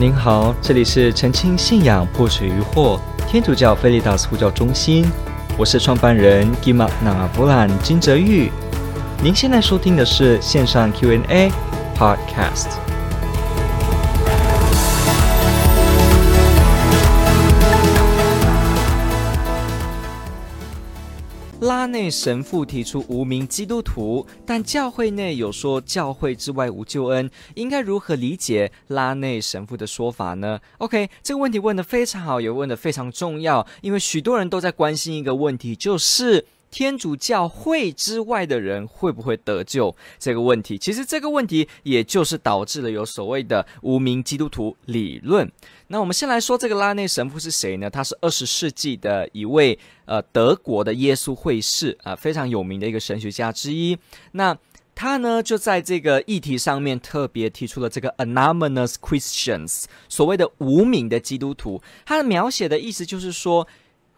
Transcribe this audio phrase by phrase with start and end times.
[0.00, 2.98] 您好，这里是澄清信仰破除疑惑
[3.28, 5.04] 天主教菲利达斯呼叫中心，
[5.58, 8.50] 我是创办人 Gima n a b l a n 金泽玉。
[9.22, 11.52] 您现在收听的是线上 Q&A
[11.94, 12.89] Podcast。
[21.70, 36.44] 拉内神父提出无名基督徒，但教会内有说教会之外无救恩，应该如何理解拉内神父的说法呢？OK，这个问题问得非常好，也问得非常重要，因为许多人都在关心一个问题，就是。
[36.70, 39.94] 天主教会之外的人会不会得救？
[40.18, 45.50] 这个问题，其实这个问题也就是导致了有所谓的无名基督徒理论。
[45.88, 47.90] 那我们先来说这个拉内神父是谁呢？
[47.90, 53.98] 他是二十世纪的一位呃德国的耶稣会士啊，非常有名的一个神学家之一。
[54.32, 54.56] 那
[54.94, 61.82] 他呢就在这个议题上面特别提出了这个 anonymous Christians，所谓的无名的基督徒。
[62.06, 63.66] 他的描写的意思就是说。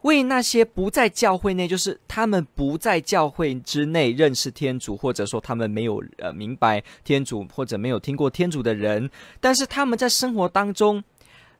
[0.03, 11.03] 为那些不在教会内，就是他们不在教会之内认识天主，或者说他们没有呃明白天主，或者没有听过天主的人，但是他们在生活当中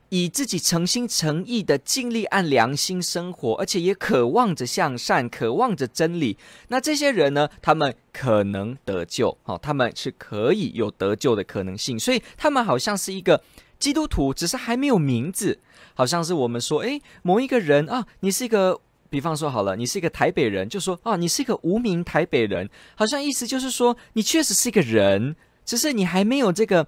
[0.09, 6.37] 以自己诚心诚意的尽力按良心生活，而且也渴望着向善，渴望着真理。
[6.67, 13.41] 那这些人呢，他们可能得救，好，他们是可以有得救的可能性，所以他们好像是一个
[13.79, 15.59] 基督徒，只是还没有名字。
[15.93, 26.87] 好像是我们说，诶，某一个人啊，你是一个，比方说好了，你是一个台北人，就说啊，你是一个无名台北人，好像意思就是说，你确实是一个人，只是你还没有这个，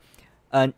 [0.49, 0.71] 呃，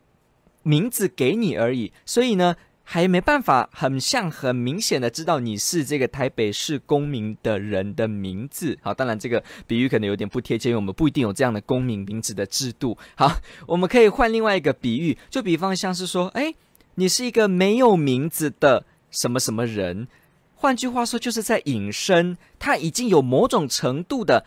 [0.63, 8.77] 名字给你而已，所以呢，还没办法很像很明显的知道你是这个台北市公民的人的名字。
[8.81, 12.97] 好，当然这个比喻可能有点不贴切，因为我们不一定有这样的公民名字的制度。
[13.15, 16.53] 好，我们可以换另外一个比喻，就比方像是说，诶。
[16.99, 20.07] 你是一个没有名字的什么什么人，
[20.55, 24.43] 换句话说，就是在隐身，他已经有某种程度的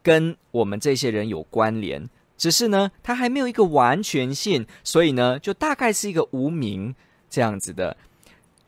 [0.00, 2.08] 跟我们这些人有关联，
[2.38, 6.94] 只是呢，他还没有一个完全性，所以呢，就大概是一个无名
[7.28, 7.96] 这样子的。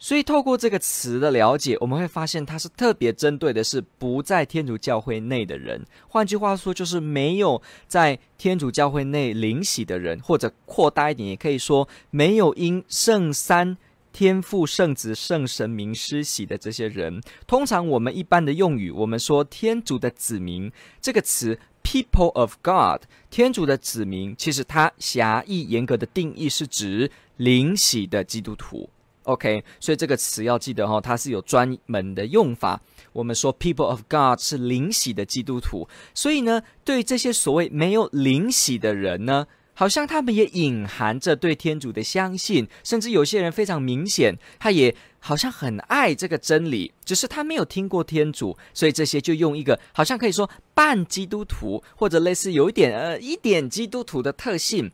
[0.04, 5.86] 所以，透过这个词的了解，我们会发现它是特别针对的是不在天主教会内的人。
[6.08, 13.78] 换句话说，就是没有在天主教会内领洗的人，或者扩大一点，也可以说没有因圣三、
[14.12, 17.22] 天父、圣子、圣神名施洗的这些人。
[17.46, 28.90] 通常我们一般的用语，我们说天主的子民这个词 “people of God”，天主的子民，其实它狭义严格的定义是指领洗的基督徒。
[29.24, 32.80] OK，所以这个词要记得哈，它是有专门的用法。
[33.12, 54.90] 我们说 “people of God” 是领洗的基督徒，所以呢，对这些所谓没有领洗的人呢，好像他们也隐含着对天主的相信，甚至有些人非常明显，他也好像很爱这个真理，只是他没有听过天主，所以这些就用一个好像可以说半基督徒或者类似有一点呃一点基督徒的特性。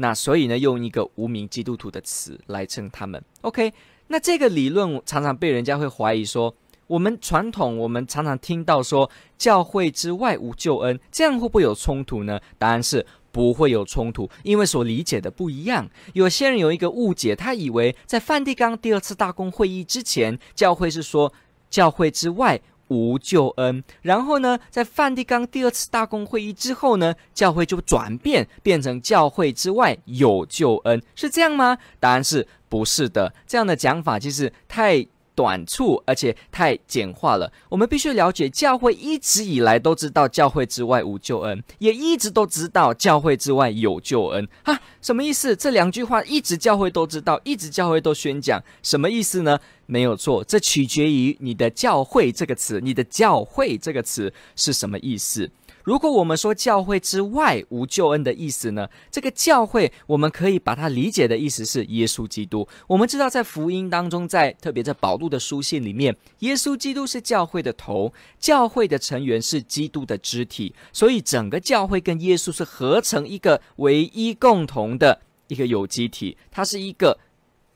[0.00, 3.22] 那所以呢，用一个无名基督徒的词来称他们。
[3.42, 3.70] OK，
[4.06, 6.54] 那这个理论常常被人家会怀疑说，
[6.86, 12.40] 我们传统我们常常听到说，教会之外无救恩，这样会不会有冲突呢？
[12.58, 15.86] 答案是不会有冲突，因为所理解的不一样。
[16.14, 21.30] 有些人有一个误解，他以为在梵蒂冈第二次大公会议之前，教会是说
[21.68, 22.58] 教会之外。
[22.90, 31.78] 无救恩，然后呢，在梵蒂冈第二次大公会议之后呢，教会就转变，变成教会之外有救恩，是这样吗？
[31.98, 33.32] 答案是不是的。
[33.46, 35.06] 这样的讲法其实太
[35.40, 37.50] 短促，而且太简化了。
[37.70, 44.46] 我们必须了解，教会一直以来都知道教会之外无救恩，也一直都知道教会之外有救恩。
[44.62, 45.56] 哈，什么意思？
[45.56, 49.58] 这两句话一直教会都知道，一直教会都宣讲，什么意思呢？
[49.86, 55.50] 没有错，这取决于你的“教会”这个词，你的“教会”这个词是什么意思？
[55.84, 58.88] 如果我们说教会之外无救恩的意思呢？
[59.10, 62.66] 这个教会我们可以把它理解的意思是耶稣基督。
[62.86, 77.18] 我们知道在福音当中，在特别在保禄的书信里面，耶稣基督是教会的头，教会的成员是基督的肢体，所以整个教会跟耶稣是合成一个唯一共同的一个有机体，它是一个。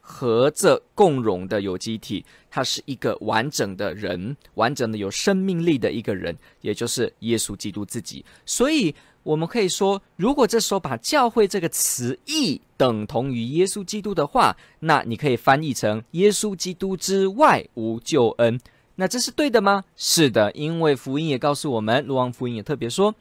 [0.07, 8.23] 合着共融的有机体，它是一个完整的人，完整的有生命力的一个人，也就是耶稣基督自己。
[8.45, 18.61] 所以，我们可以说，如果这时候把“教会”这个词义等同于耶稣基督的话，那你可以翻译成“耶稣基督之外无救恩”。
[18.97, 19.85] 那这是对的吗？
[19.97, 23.13] 是的，因为福音也告诉我们，若望福音也特别说，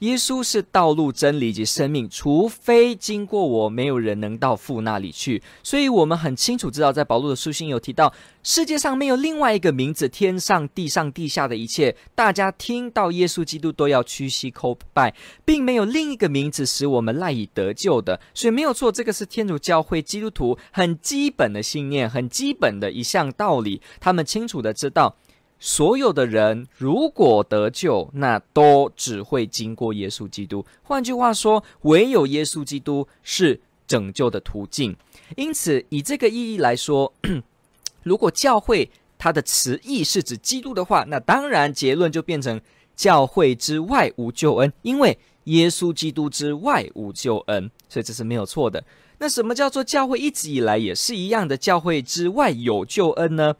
[0.00, 5.42] 耶稣是道路、真理及生命，除非经过我，没有人能到父那里去。
[5.62, 8.12] 所以，我们很清楚知道，在保罗的书信有提到，
[8.42, 15.14] 世界上没有另外一个名字，天上、地上、地下的一切，大家听到耶稣基督都要屈膝叩拜，
[15.46, 18.20] 并没有另一个名字使我们赖以得救的。
[18.34, 23.80] 所以，没有错，这个是天主教会基督徒很基本的信念，很基本的一项道理。
[23.98, 25.16] 他们清楚的知道。
[25.58, 30.64] 所有的人如果得救，那都只会经过耶稣基督。
[30.82, 34.96] 换句话说，唯有耶稣基督是拯救的途径。
[35.36, 37.12] 因此，以这个意义来说，
[38.04, 42.60] 如果教会它的词义是指基督的话，那当然结论就变成
[42.94, 48.84] 教会之外无救恩，因为耶稣基督之外无救恩，所以这是没有错的。
[49.18, 51.56] 那什么叫做教会一直以来也是一样的？
[51.56, 53.56] 教会之外有救恩呢？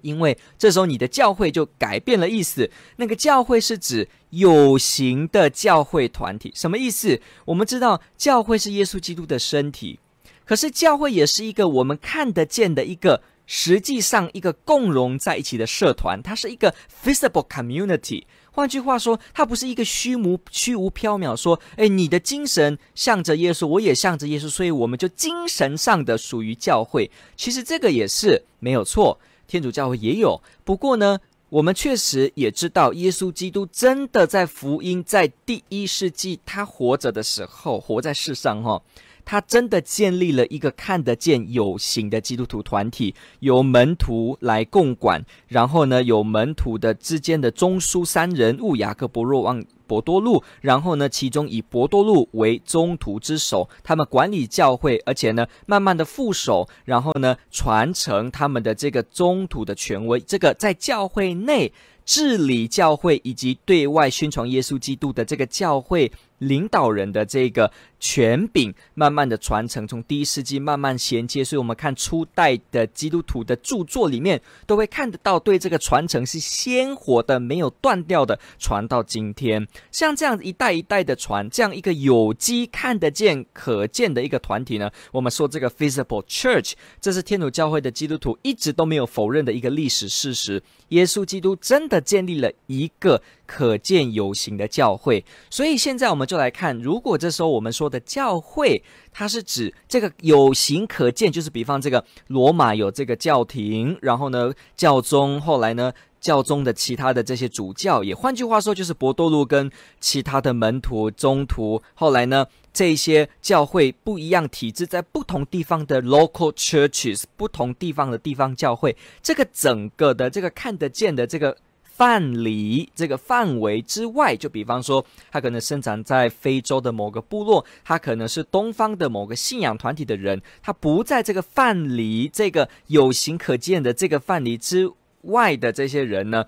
[0.00, 7.20] 因为这时候你的教会就改变了意思，那个教会是指有形的教会团体，什么意思？
[7.44, 9.98] 我们知道教会是耶稣基督的身体，
[10.44, 16.74] 可是教会也是一个我们看得见的一个，实际上一个共融在一起的社团，它是一个
[17.04, 18.24] visible community。
[18.50, 27.08] 换句话说，它不是一个虚无虚无缥缈说，哎，你的精神向着耶稣，我也向着耶稣，所以我们就精神上的属于教会。
[27.36, 29.20] 其实这个也是没有错。
[29.48, 31.18] 天主教会也有，不过呢，
[31.48, 38.82] 我们确实也知道，耶稣基督真的在福音在第一世纪他活着的时候，活在世上哈，
[39.28, 49.62] 他真的建立了一个看得见有形的基督徒团体，由门徒来共管，然后呢，有门徒的之间的中枢三人物雅各伯若望。
[49.86, 61.72] 伯多禄，然后呢，其中以伯多禄为宗徒之首，他们管理教会，而且呢，慢慢的副手，然后呢，传承他们的这个宗徒的权威，这个在教会内
[62.04, 66.12] 治理教会以及对外宣传耶稣基督的这个教会。
[66.38, 67.70] 领导人的这个
[68.00, 79.66] 权柄，慢慢的传承，从第一世纪慢慢衔接，所以我们看初代的基督徒的著作里面，都会看得到，对这个传承是鲜活的，没有断掉的，传到今天。
[79.90, 90.62] 像这样一代一代的传，这样一个有机看得见、可见的一个团体呢，我们说这个 visible church，这是天主教会的基督徒一直都没有否认的一个历史事实。
[90.90, 105.90] 耶稣基督真的建立了一个可见有形的教会，所以现在我们就来看，如果这时候我们说的教会，它是指这个有形可见，就是比方这个罗马有这个教廷，然后呢教宗，后来呢
[106.20, 112.46] 教宗的其他的这些主教，也换句话说就是伯多禄跟其他的门徒、宗徒，后来呢。
[112.70, 121.56] 这些教会不一样体制，在不同地方的 local churches，不同地方的地方教会，这个整个的这个看得见的这个
[121.98, 134.90] 范围、这个范围之外，就比方说，他可能生长在非洲的某个部落，他可能是东方的某个信仰团体的人，他不在这个范围、这个有形可见的这个范围之
[135.22, 136.46] 外的这些人呢，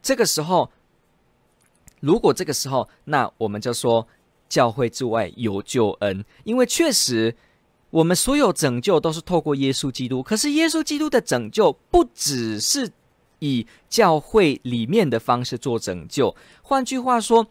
[0.00, 0.70] 这个时候，
[2.00, 4.06] 如果这个时候，那我们就说。
[4.50, 7.36] 教会之外有救恩，因为确实
[7.90, 10.20] 我们所有拯救都是透过耶稣基督。
[10.20, 12.90] 可是耶稣基督的拯救不只是
[13.40, 16.34] 以教会里面的方式做拯救。
[16.62, 17.46] 换句话说，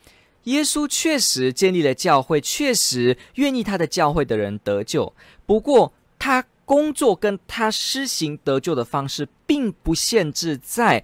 [0.45, 5.13] 耶稣确实建立了教会，确实愿意他的教会的人得救。
[5.45, 11.03] 不过他工作跟他施行得救的方式，并不限制在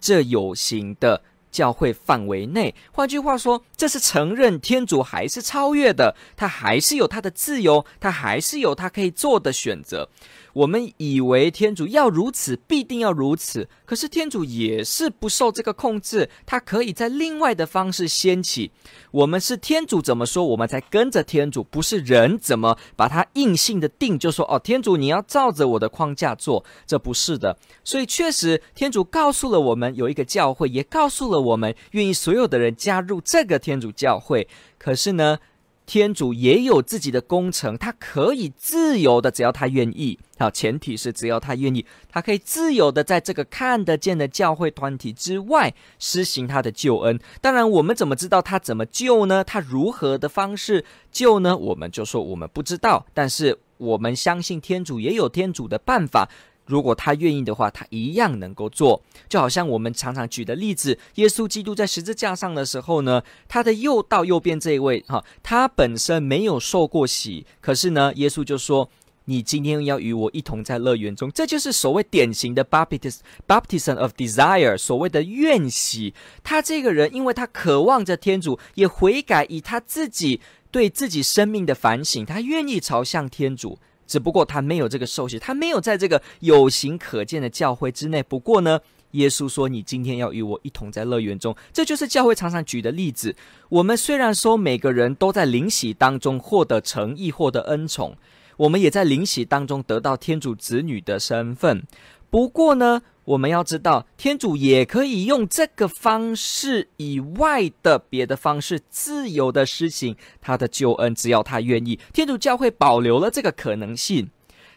[0.00, 1.22] 这有形的。
[1.54, 10.08] 教会范围内，换句话说，这是承认天主还是超越的，他还是有他的自由，他还是有他可以做的选择。
[10.54, 13.68] 我们以为天主要如此，必定要如此。
[13.84, 18.70] 可是天主也是不受这个控制，他可以在另外的方式掀起。
[19.10, 27.58] 我们是天主怎么说，我们才跟着天主，不是人怎么把他硬性的定，就说哦，天主你要照着我的框架做，这不是的。
[27.82, 34.48] 所以确实，天主告诉了我们有一个教会，也告诉了我们愿意所有的人加入这个天主教会。
[34.78, 35.38] 可是呢，
[35.86, 40.18] 天主也有自己的工程，他可以自由的，只要他愿意。
[40.38, 47.20] 好，前提是只要他愿意，他可以自由的在这个看得见的教会团体之外施行他的救恩。
[47.40, 49.44] 当然，我们怎么知道他怎么救呢？
[49.44, 51.56] 他如何的方式救呢？
[51.56, 56.28] 我们就说我们不知道，但是我们相信天主也有天主的办法。
[56.66, 59.02] 如果他愿意的话，他一样能够做。
[59.28, 68.88] 就好像我们常常举的例子，耶稣基督在十字架上的时候呢，他的右道右边这一位哈，他本身没有受过洗，可是呢，耶稣就说
[69.26, 76.14] ：“你今天要与我一同在乐园中，这就是所谓典型的 baptism baptism of desire，所谓的愿喜。
[76.42, 80.40] 他这个人，因为他渴望着天主，也悔改，以他自己
[80.70, 83.78] 对自己生命的反省，他愿意朝向天主。
[84.06, 88.22] 只不过他没有这个受洗，他没有在这个有形可见的教会之内。
[88.22, 88.80] 不过呢，
[89.12, 93.34] 耶稣说：“你今天要与我一同在乐园中。”这就是教会常常举的例子。
[93.68, 98.16] 我们虽然说每个人都在灵喜当中获得诚意、获得恩宠，
[98.56, 101.82] 我们也在灵喜当中得到天主子女的身份。
[102.30, 111.98] 不过呢，我们要知道，天主也可以用这个方式以外的别的方式，自由的施行他的救恩，只要他愿意。
[112.12, 114.30] 天主教会保留了这个可能性。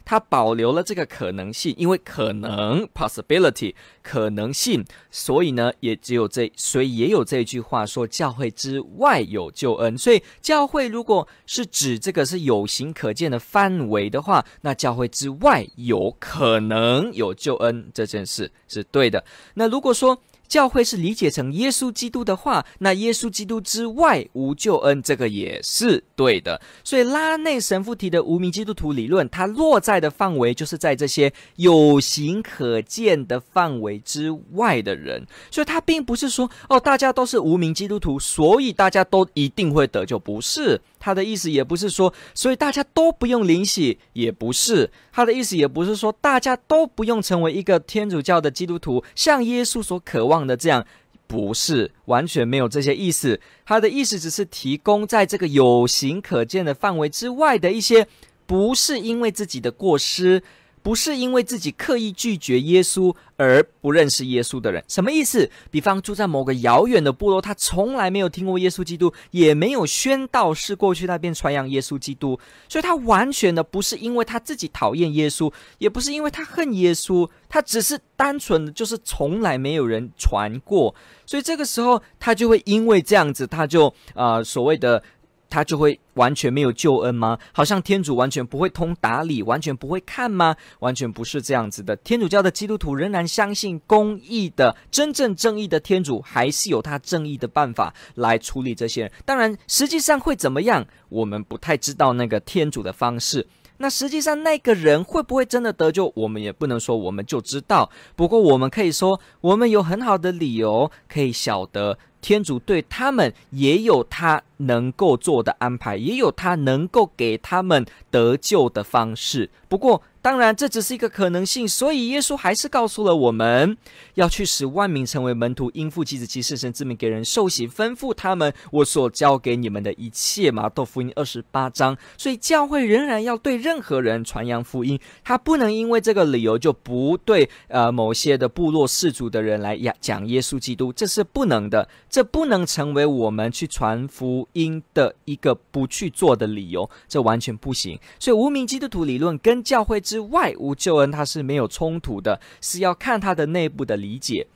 [0.07, 9.97] 他保留了这个可能性，因为可能 possibility 可能性，所以呢，也只有这，所以也有这句话说，教会之外有救恩。
[9.97, 19.21] 所以教会如果是指这个是有形可见的范围的话，那教会之外有可能有救恩，这件事是对的。
[19.55, 26.59] 那如果说，教会是理解成耶稣基督的话，那耶稣基督之外无救恩，这个也是对的。
[26.83, 35.25] 所以拉内神父提的无名基督徒理论，它落在的范围就是在这些有形可见的范围之外的人。
[35.51, 40.79] 所以他并不是说哦，大家都是无名基督徒，所以大家都一定会得救，不是。
[41.07, 44.91] 他的意思也不是说，所以大家都不用灵洗，也不是。
[45.13, 50.85] 他的意思也不是说，大家都不用成为一个天主教的基督徒，像耶稣所渴望的这样，
[51.25, 53.39] 不是，完全没有这些意思。
[53.65, 58.05] 他的意思只是提供在这个有形可见的范围之外的一些，
[58.45, 60.43] 不是因为自己的过失。
[60.87, 65.51] 不是因为自己刻意拒绝耶稣而不认识耶稣的人，什么意思？
[65.69, 72.39] 比方住在某个遥远的部落，他从来没有听过耶稣基督，也没有宣道士过去那边传扬耶稣基督，
[72.69, 85.03] 所以他完全的不是因为他自己讨厌耶稣，也不是因为他恨耶稣，他只是单纯的就是从来没有人传过，所以这个时候他就会因为这样子，他就、呃、所谓的。
[85.49, 87.37] 他就会完全没有救恩吗？
[87.51, 90.55] 好像天主完全不会通达理，完全不会看吗？
[90.79, 91.95] 完全不是这样子的。
[91.97, 99.11] 天主教的基督徒仍然相信公义的、真正正义的天主，还是有他正义的办法来处理这些人。
[99.25, 103.47] 当然，实际上会怎么样，我们不太知道那个天主的方式。
[103.79, 107.87] 那实际上那个人会不会真的得救，我们也不能说我们就知道。
[108.15, 111.99] 不过我们可以说，我们有很好的理由可以晓得。
[112.19, 119.49] 天主对他们也有他能够做的安排，也有他能够给他们得救的方式。
[119.69, 123.77] 不过，当然这只是一个可能性，所以耶稣还是告诉了我们
[124.15, 130.51] 要去使万民成为门徒，因父及子及圣神之名给人受洗，吩咐他们我所教给你们的一切。
[130.51, 131.97] 马窦福音二十八章。
[132.17, 141.87] 所以教会仍然要对任何人传扬福音，他不能因为这个理由就不对呃某些的部落氏族的人来讲耶稣基督，这是不能的。
[142.09, 147.99] 这不能成为我们去传福因的一个不去做的理由，这完全不行。
[148.19, 154.47] 所以无名基督徒理论跟教会之外无救恩，它是没有冲突的，是要看它的内部的理解。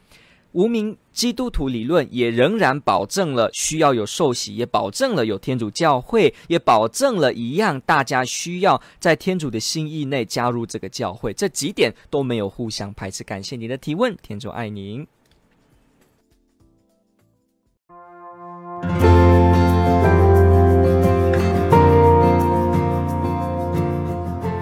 [0.54, 13.24] 无名基督徒理论也仍然保证了需要有受洗，也保证了有天主教会，也保证了一样，大家需要在天主的心意内加入这个教会，这几点都没有互相排斥。
[13.24, 15.08] 感谢您的提问，天主爱您。